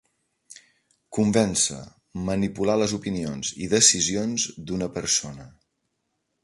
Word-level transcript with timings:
Convèncer, 1.17 1.77
manipular 2.31 2.79
les 2.83 2.97
opinions 2.99 3.53
i 3.67 3.69
decisions 3.77 4.49
d'una 4.71 4.93
persona. 5.01 5.49